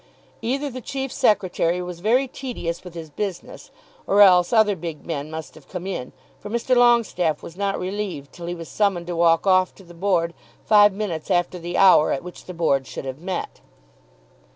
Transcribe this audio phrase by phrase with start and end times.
[0.41, 3.69] Either the chief secretary was very tedious with his business,
[4.07, 6.75] or else other big men must have come in, for Mr.
[6.75, 10.33] Longestaffe was not relieved till he was summoned to walk off to the Board
[10.65, 13.61] five minutes after the hour at which the Board should have met.